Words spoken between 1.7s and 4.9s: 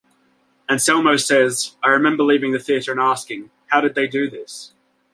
I remember leaving the theater and asking, 'How did they do this?